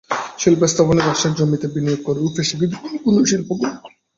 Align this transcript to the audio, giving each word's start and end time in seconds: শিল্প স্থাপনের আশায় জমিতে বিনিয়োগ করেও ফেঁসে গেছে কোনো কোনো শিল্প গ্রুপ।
শিল্প 0.37 0.61
স্থাপনের 0.71 1.11
আশায় 1.11 1.35
জমিতে 1.37 1.67
বিনিয়োগ 1.73 2.01
করেও 2.07 2.33
ফেঁসে 2.35 2.55
গেছে 2.59 2.75
কোনো 2.77 2.97
কোনো 3.05 3.19
শিল্প 3.29 3.49
গ্রুপ। 3.51 3.75